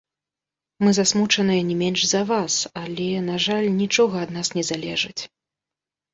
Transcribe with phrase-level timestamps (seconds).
[0.85, 5.17] Мы засмучаныя не менш за вас, але на жаль нічога ад нас не залежыць.